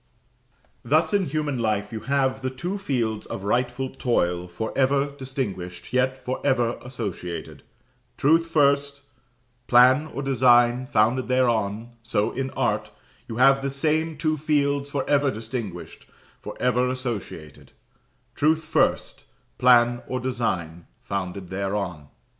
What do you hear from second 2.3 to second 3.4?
the two fields